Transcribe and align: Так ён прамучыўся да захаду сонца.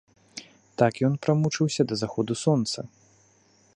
Так 0.81 0.93
ён 1.09 1.13
прамучыўся 1.27 1.81
да 1.91 1.95
захаду 2.03 2.33
сонца. 2.45 2.79